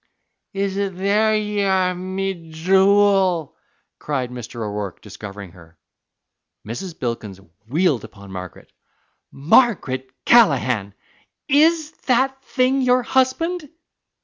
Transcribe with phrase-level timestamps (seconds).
[0.55, 3.53] "Is it there ye are, me jew'l!"
[3.99, 4.65] cried Mr.
[4.65, 5.77] O'Rourke, discovering her.
[6.67, 6.99] Mrs.
[6.99, 8.71] Bilkins wheeled upon Margaret.
[9.31, 10.95] "Margaret Callaghan,
[11.47, 13.69] is that thing your husband?"